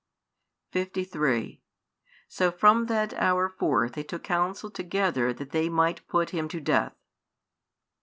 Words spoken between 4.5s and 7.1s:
together that they might put Him to death.